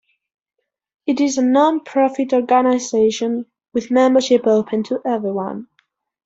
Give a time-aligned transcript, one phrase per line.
[1.05, 5.67] It is a non-profit organization, with membership open to everyone.